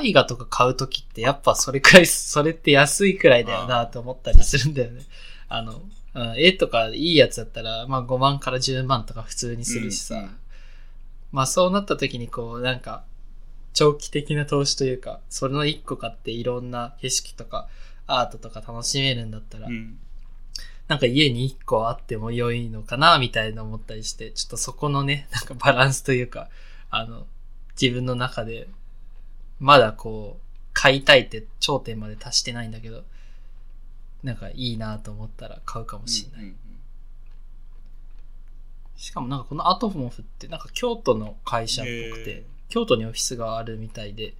[0.03, 5.01] 絵画とか買うときってやっぱそれくらい、それって安いくらいだよなと思ったりするんだよね。
[5.49, 5.91] あの、うん
[6.37, 10.37] 絵とかいいやつだったら、まあ5万から10万とか普通にするしさ、うんうん
[11.31, 13.03] まあそうなった時にこう、なんか、
[13.73, 17.67] 長期的な投資というか、それの一個買っていろんな景色とか、
[18.07, 19.97] アートとか楽しめるんだったら、うん。
[20.87, 26.49] なんか家に一個あっても良いのかな、みたいな思ったりして、ちょっとそこのね、 なんかバランスというか、
[26.89, 27.27] あの、
[27.81, 28.67] 自分の中で、
[29.59, 33.03] まだこう、買いたいって頂点まで達してないんだけど、
[34.23, 36.41] なんかいいなと思ったら買うかもしれない。
[36.41, 36.55] うんうん
[39.01, 44.33] しかもなんかこのアトモフってなんか京都の会社っぽくへてー、京都にオフィスがあるみたいで、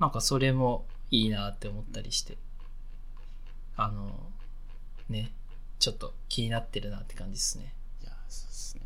[0.00, 2.36] なんかそれもいいなって思ったりして、
[3.76, 4.10] あの、
[5.08, 5.30] ね、
[5.78, 7.72] ちょっと気になってるなって感じですね。
[8.02, 8.82] いや、そうですね。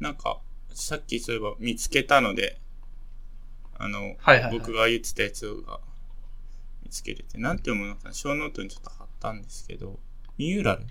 [0.00, 0.38] なんか、
[0.74, 2.60] さっきそういえば見つけたので、
[3.78, 5.80] あの、はいはいはい僕が言ってたやつが
[6.82, 9.98] 見つけれて、なんて読むのかな、ショーノートにちょっと貼ったんですけど、
[10.36, 10.86] Meural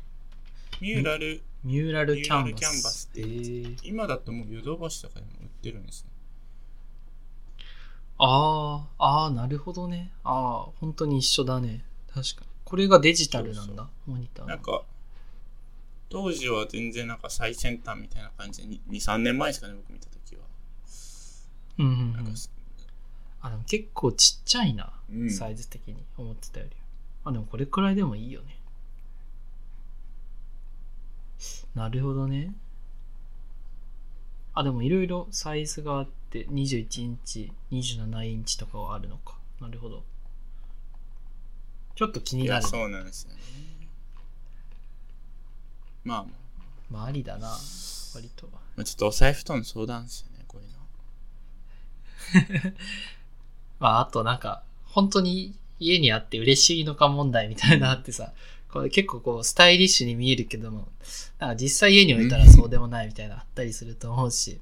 [0.82, 3.10] Meural、Meural Canvas。
[3.12, 6.11] ってえー今だともうヨドバシとかでも売ってるんですね。
[8.24, 10.12] ああ、ああ、なるほどね。
[10.24, 11.84] ああ、本当に一緒だね。
[12.14, 12.48] 確かに。
[12.66, 14.50] これがデジタルなんだ、モニターの。
[14.50, 14.84] なんか、
[16.08, 20.44] 当時は全然なんか最先端みたいな感じで、2、3年前ですかね、僕見た時は。
[21.80, 21.92] うんうん
[22.28, 22.36] うん
[23.44, 26.76] あ、でも結構ちっちゃいな、うんサイズ的に思ってたより。
[27.26, 28.60] あ、でもこれくらいでもいいよね。
[31.74, 32.54] なるほどね。
[34.54, 39.38] あ、でもいろいろサイズがあって、21インチ、27インチとかはあるのか。
[39.60, 40.04] なるほど。
[41.96, 42.96] ちょっと気になる、そうね。
[42.96, 43.39] なんですよね。
[46.04, 46.34] まあまあ、
[46.89, 47.50] まあありだな、
[48.15, 48.48] 割と。
[48.48, 52.74] まあ、ちょっとお財布との相談ですよね、こういうの。
[53.80, 58.34] まあ、あとなんか、本当に家にあって嬉しいのか問題みたいなってさ、
[58.70, 60.88] これ結構こう、スタイリッシュに見えるけども、
[61.39, 64.60] なんか実際家に置いたらそうでもないみたいなあったりすると思うし、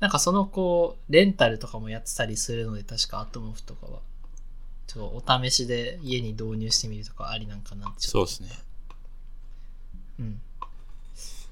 [0.00, 4.00] なんかそのこう、レンタルとかもやってたりするので、確かアトモフとかは、
[4.86, 8.48] ちょっとお試しで家に導入してみるとかありなんかなってそうですね。
[10.20, 10.40] うん。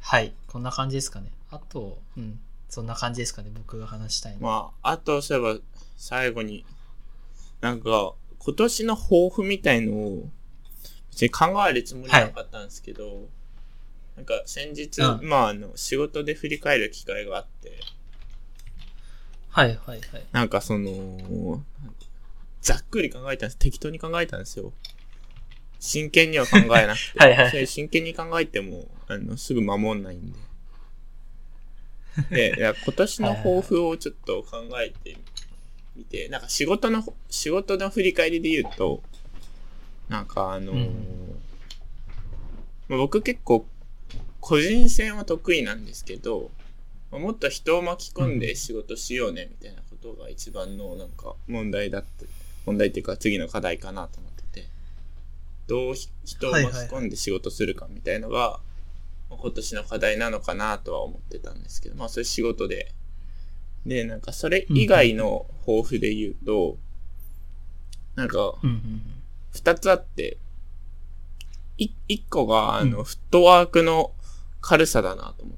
[0.01, 1.31] はい、こんな感じですかね。
[1.51, 4.41] あと、うん、そんな感じですかね、僕が話したいの。
[4.41, 5.61] まあ、あと、そういえば、
[5.97, 6.65] 最後に、
[7.61, 10.29] なんか、今年の抱負みたいのを、
[11.11, 13.29] 別に考えるつもりなかったんですけど、
[14.17, 17.81] なんか先日、うんまあ、あの、仕事で振り返る機会があって、
[19.51, 20.27] はいはいはい。
[20.33, 21.63] なんかその、
[22.63, 23.59] ざっくり考えたんです。
[23.59, 24.73] 適当に考えたんですよ。
[25.79, 27.19] 真剣には考えなくて。
[27.19, 30.39] はいはい真剣に考えても、あの、すぐ守んないんで。
[32.31, 35.17] で、いや今年の抱負をちょっと考えて
[35.97, 39.03] みて、なんか仕事の、仕事の振り返りで言うと、
[40.09, 41.41] なんかあのーうん
[42.89, 43.65] まあ僕結構
[44.41, 46.60] 個人戦は得意なんですけど、まあ
[47.19, 52.27] もっと人を巻き込んで仕事しようねみたいなことが一番のなんか問題だって、
[52.67, 54.69] 問題っていうか次の課題かなと思ってて、
[55.67, 58.61] どうひ人を巻き込んで仕事するかみたいのが、
[59.29, 62.93] まあ今年の課題なのかなとは思ってたんですけど、まあそれ仕事で。
[63.87, 66.79] で、なんかそれ以外の抱負で言うと、
[68.15, 68.55] なんか。
[69.53, 70.39] 二つあって、
[71.77, 74.13] い一個が、あの、うんフットワークの
[74.61, 75.57] 軽さだなと思っ。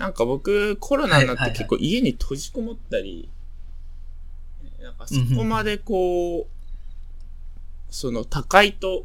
[0.00, 3.28] なんか僕、コロナになって結構家に閉じこもったり、
[4.80, 9.04] なんかそこまでこう、その高いと、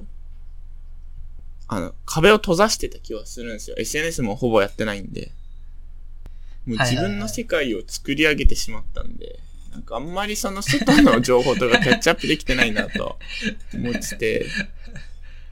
[1.67, 3.75] あの、壁を閉ざしてた気はするんですよ。
[3.77, 5.33] SNS もほぼやってないんで。
[6.65, 9.39] もう自分の世界を作り上げてしまったんで、
[9.73, 13.19] なんかあんまりその外の情報とか キャッチアップできてないなと
[13.73, 14.45] 思ってて、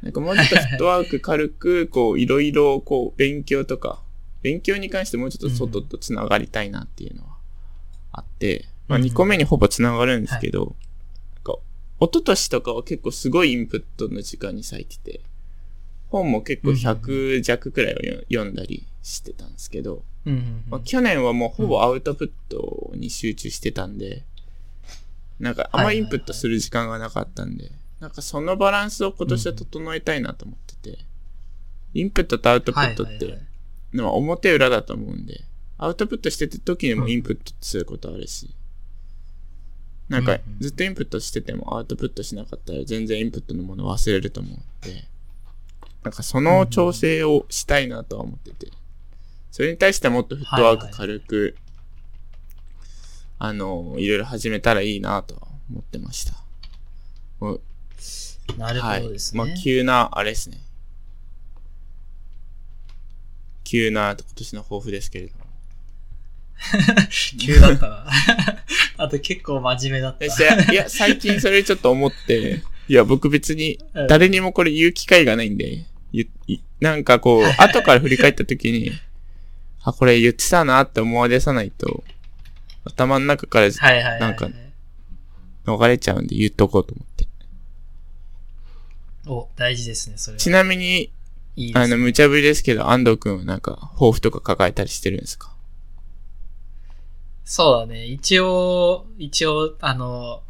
[0.04, 4.02] なんかもうちょっとフットワーク軽く、こう、いろいろ、こう、勉強とか、
[4.44, 7.30] 勉強に関してもうちょっと外とつながりたいなっていうのは
[8.12, 10.76] あって、まあ2個目にほぼつながるんですけど、
[11.36, 11.58] なんか、
[12.00, 15.22] 一昨年とかは結構すごいインプットの時間に割いてて、
[16.10, 20.04] 本も結構100弱くらいをよ読んだりしてたんですけど、
[20.70, 24.24] まあ、去年はもうほぼアウトプットに集中してたんで、
[25.40, 31.00] なんかあんまインプットする時間がなかったんで、なんかそのバランスを今年は整えたいなと思ってて、
[31.94, 33.40] インプットとアウトプットって
[33.94, 35.42] まあ表裏だと思うんで、
[35.78, 38.54] アウトプットしてた時にもインプットすることあるし、
[40.10, 45.06] なんかずっとインプットしててもアウトプットしなかったら全然インプットのもの忘れると思うんで、
[46.04, 48.72] なんかその調整をしたいなとは思ってて、
[49.52, 51.56] それに対してもっとフットワーク軽く、
[53.40, 56.34] あの、いろいろ始めたらいいなとは思ってました。
[58.58, 59.42] なるほどですね。
[59.42, 59.50] はい。
[59.52, 60.58] まあ、急な、あれですね。
[63.64, 65.44] 急な今年の抱負ですけれども。
[67.40, 68.08] 急だったな。
[68.98, 70.26] あと結構真面目だった。
[70.72, 75.86] いや、最近それちょっと思って、 いや、僕別にうん誰にもこれ言う機会がないんで、
[76.80, 78.92] なんかこう、後から振り返った時に、
[79.84, 82.04] あ、これ言ってたなって思い出さないと、
[82.86, 83.70] 頭の中から。
[84.20, 84.50] なんか
[85.66, 87.28] 逃れちゃうんで言っとこうと思って。
[89.26, 90.40] お、大事ですね、それは。
[90.40, 91.12] ちなみに、
[91.56, 95.54] いいですあの、無茶ぶりですけど、安藤くんはなんか、抱負とか抱えたりしてるんですか？
[97.46, 98.06] そうだね。
[98.06, 100.42] 一応、一応、あの、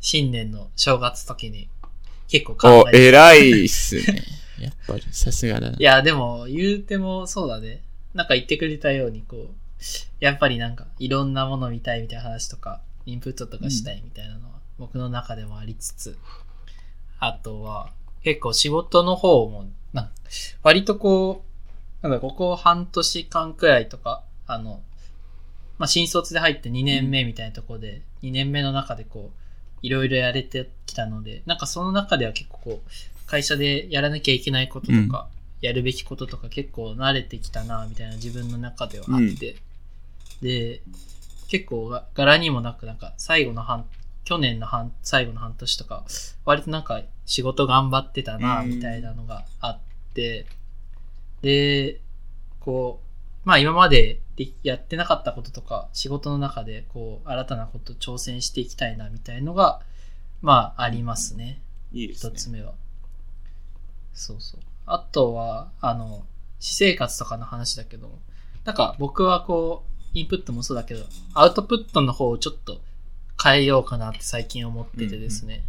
[0.00, 1.68] 新年の正月時に
[2.28, 3.06] 結構考お、えて。
[3.08, 4.24] 偉いっすね。
[4.60, 5.76] やっぱり、さすがだな。
[5.78, 7.80] いや、でも、言うてもそうだね。
[8.14, 9.48] なんか言ってくれたように、こう、
[10.20, 16.18] やっぱりなんか、いろんなもの見たいみたいな話とか、インプットとかしたいみたいなのは、僕の中でもありつつ、
[17.20, 17.92] あとは、
[18.24, 20.10] 結構仕事の方も、なん
[20.62, 21.44] 割とこ
[22.02, 24.82] う、なんかここ半年間くらいとか、あの、
[25.78, 29.38] まあ、新卒で入って2年目みたいなところで、2年目の中でこう、
[29.82, 32.90] いろいろやれてきたので、なんかその中では結構こう、
[33.26, 35.28] 会社でやらなきゃいけないこととか、
[35.60, 39.56] やるべきこととか結構慣れてきたな、みたいな自分の中ではあって、
[40.42, 40.82] で、
[41.48, 43.86] 結構が柄にもなく、なんか最後の半、
[44.24, 46.04] 去年の半、最後の半年とか、
[46.44, 49.78] 割となんか仕事頑張ってたな、うんみたいなのがあっ
[50.14, 50.46] て、
[51.42, 52.00] で、
[52.58, 53.02] こ
[53.44, 59.82] う、まあ今まででやってなかったこととか、仕事の中でこう、新たなこと挑戦していきたいな、みたいのが、
[60.40, 61.60] まあありますね。
[61.92, 62.32] いいですね。
[62.34, 62.72] 一つ目は。
[64.14, 64.60] そうそう。
[64.86, 66.24] あとは、あの、
[66.58, 68.18] 私生活とかの話だけど、
[68.64, 72.80] なんか僕はこう、インプットもそうだけど、アウトプットの方をちょっと
[73.42, 75.62] 変えようかなって最近思っててですね。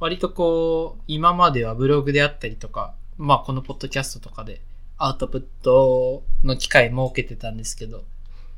[0.00, 4.60] 割とこう、今まではブログであったりとか、まあこのポッドキャストとかで
[4.98, 8.04] アウトプットの機会設けてたんですけど、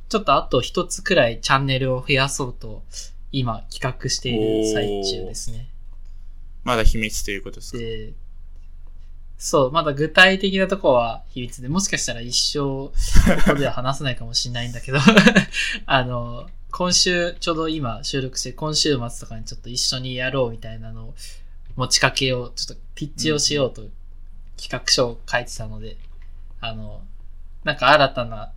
[0.08, 2.82] ちょっとあと一つくらいチャンネルを増やそうと、
[3.32, 5.68] 今企画している最中ですね。
[6.64, 7.78] まだ秘密ということですか？
[7.78, 8.12] で、
[9.38, 12.92] そう、まだ具体的なところは秘密で、もしかしたら一生、こ
[13.52, 14.98] こでは話せないかもしれないんだけど、
[15.86, 21.14] あの、今週、ちょうど今収録して、今週末とかにちょっと一緒にやろうみたいなのを
[21.74, 23.84] 持ちかけよう、ちょっとピッチをしようと
[24.58, 25.96] 企画書を書いてたので、
[26.60, 27.00] あの、
[27.64, 28.52] なんか新たな、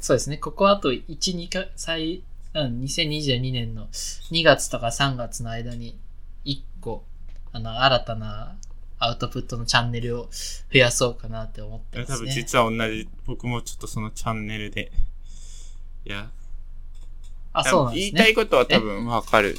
[0.00, 2.22] そうですね、ここあと1、2か、最、
[2.54, 5.98] うん、2022年の2月とか3月の間に
[6.46, 7.04] 1個、
[7.52, 8.56] あの、新たな
[8.98, 10.30] アウトプットのチャンネルを
[10.72, 12.16] 増やそうかなって思ってますね。
[12.16, 14.90] 多分実は同じ、僕もちょっとそのチャンネルで、
[16.06, 16.30] いや、
[17.58, 18.10] あ、そうなんですね。
[18.12, 19.56] 言いたいことは多分わかる。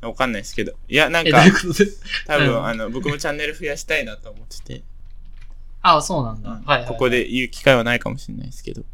[0.00, 0.72] わかんないですけど。
[0.88, 1.44] いや、なんか
[2.26, 4.82] 多分、うんあの、僕もチャンネル増やしたいなと思ってて、
[5.82, 6.50] あ、そうなんだ。
[6.50, 6.88] うんはいはいはい。
[6.88, 8.82] ここで言う機会はないかもしれないですけど。
[8.82, 8.84] い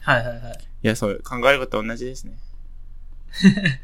[0.00, 0.58] はいはいはい。
[0.82, 2.36] や、そう、考えることは同じですね。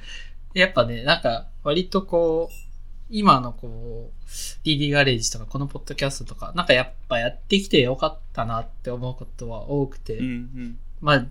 [0.55, 2.55] やっぱね、なんか、割とこう、
[3.11, 4.29] 今のこう、
[4.65, 11.27] DD ガレージとか、このポッドキャストとか、なんかやっぱやってきてよかったなって思うことは多くて、うん、うん、まあ、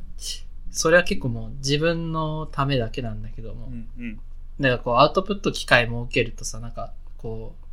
[0.72, 4.15] それは結構もう自分のためだけなんだけども、うん、うん。
[4.59, 7.65] だからこう、アウトプット機会設けるとさ、なんか、こう、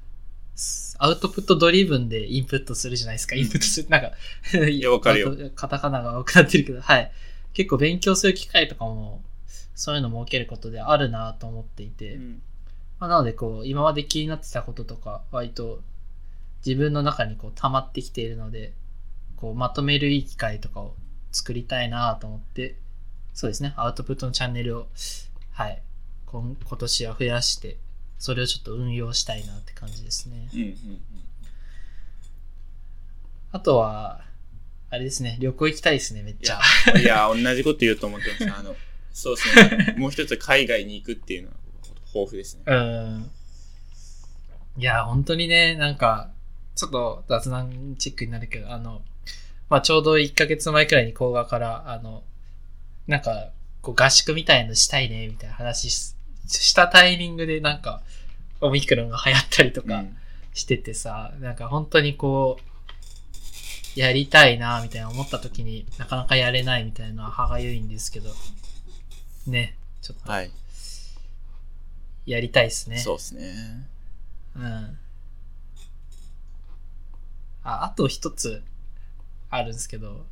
[0.98, 3.34] アウトプットドリブンでインプットするじゃないですか。
[3.34, 3.88] インプットする。
[3.88, 4.12] なんか、
[4.68, 5.50] いやわかるよ。
[5.54, 7.10] カタカナが多くなってるけど、はい。
[7.52, 9.22] 結構勉強する機会とかも、
[9.74, 12.42] そういうの設けることであるなと思っていて、うん
[13.00, 15.82] まあ、なのでこう、今まで気になってたこととか、割と
[16.64, 18.72] 自分の中にこう溜まってきているので、
[19.36, 20.94] こう、まとめるいい機会とかを
[21.32, 22.76] 作りたいなと思って、
[23.34, 24.86] そうですね、アウトプットのチャンネルを、
[25.52, 25.82] はい、
[26.26, 27.78] 今今年は増やして、
[28.18, 30.48] それをちょっと運用したいなって感じですね。
[30.54, 30.76] うん、うん。
[33.50, 34.24] あとは、
[34.90, 36.60] あれですね、旅行行きたいですね、めっちゃ。
[36.96, 38.60] いや、同じこと言うと思ってます。
[38.60, 38.76] あの、
[39.12, 39.94] そうですね。
[39.98, 41.54] もう一つ海外に行くっていうのは
[42.14, 42.62] 豊富ですね。
[42.66, 43.30] うん。
[44.76, 46.30] いや、本当にね、なんか、
[46.76, 49.02] ちょっと雑談チックになるけど、あの、
[49.68, 52.22] まあ、ちょうど1ヶ月前くらいに甲賀から、あの、
[53.06, 53.50] なんか、
[53.82, 56.14] こう合宿みたいのしたいね、みたいな話し
[56.46, 58.02] したタイミングで、なんか、
[58.60, 60.16] オミクロンが流行ったりとかうん
[60.54, 62.58] しててさ、なんか本当にこ
[63.96, 68.30] う、やりたいな、みたいな思った時になかなかやれないみたいなのは歯がゆいんですけど、
[69.48, 70.50] ね、ちょっとはい。
[72.26, 72.98] やりたいですね。
[72.98, 73.88] そうですね。
[74.56, 74.98] うん。
[77.64, 78.62] あ、あと一つ
[79.50, 80.26] あるんですけど、うん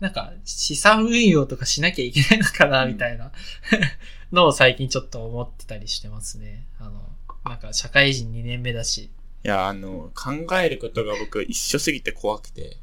[0.00, 3.32] なんか資産運用とかしなきゃいけないのかな、うんみたいな
[4.32, 6.64] のを最近ちょっと思ってたりしてますね。
[6.78, 7.08] あの、
[7.44, 9.02] なんか社会人2年目だし。
[9.02, 9.10] い
[9.48, 12.76] や、あの、考えることが僕一緒すぎて怖くて。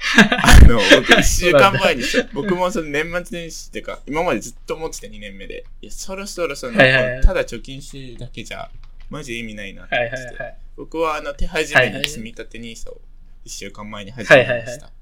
[0.16, 8.70] あの、僕一週間前に、僕もその年末年始っていうか、今までずっと思ってた2年目で、いや、そろそろその、はいはいはいただ貯金してるだけじゃ、
[9.10, 10.58] マジ意味ないなってってて、いはいはい。
[10.76, 13.00] 僕はあの、手始めに積み立て NISA を
[13.44, 14.52] 一週間前に始めました。
[14.54, 14.99] はいはいはい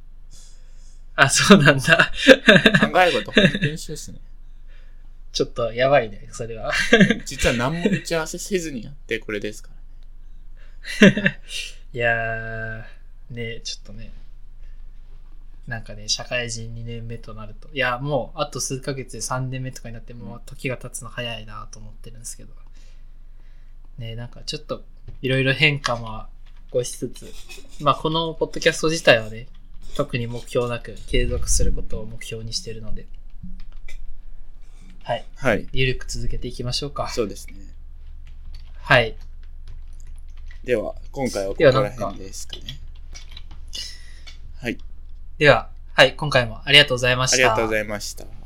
[1.20, 2.12] あ、そうなんだ。
[2.80, 4.20] 考えること本当に一緒ですね。
[5.32, 6.72] ちょっとやばいね、それは。
[7.26, 9.70] 実は何も打ち合わせせずにやってこれですか
[11.02, 11.08] ら。
[11.92, 14.12] いやー、ねちょっとね。
[15.66, 17.68] なんかね、社会人2年目となると。
[17.74, 22.54] いや、もう、あと数ヶ月で3年目とかになって、もう時が経つの早いなと思ってるんですけど。
[23.98, 24.84] ねなんかちょっと、
[25.20, 26.26] いろいろ変化も
[26.68, 27.32] 起こしつつ、
[27.80, 29.48] まあ、このポッドキャスト自体はね、
[29.94, 33.06] 特に目標なく継続することを目標にしてるので、
[35.02, 35.24] はい。
[35.36, 35.66] はい。
[35.72, 37.08] ゆるく続けていきましょうか。
[37.08, 37.54] そうですね。
[38.80, 39.16] はい。
[40.64, 42.62] では、今回はここら辺ですかね。
[44.60, 44.78] はい。
[45.38, 47.36] では、はい、今回もありがとうございました。
[47.36, 48.37] ありがとうございました。